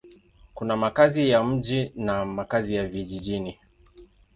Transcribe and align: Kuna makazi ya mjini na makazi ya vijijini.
Kuna 0.53 0.75
makazi 0.77 1.29
ya 1.29 1.43
mjini 1.43 1.91
na 1.95 2.25
makazi 2.25 2.75
ya 2.75 2.87
vijijini. 2.87 3.59